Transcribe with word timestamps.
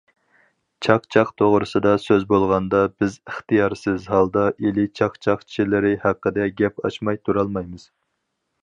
چاقچاق 0.85 1.33
توغرىسىدا 1.41 1.91
سۆز 2.05 2.25
بولغاندا 2.31 2.81
بىز 3.03 3.19
ئىختىيارسىز 3.19 4.09
ھالدا 4.15 4.47
ئىلى 4.65 4.87
چاقچاقچىلىرى 5.01 5.95
ھەققىدە 6.09 6.53
گەپ 6.65 6.85
ئاچماي 6.89 7.23
تۇرالمايمىز. 7.29 7.91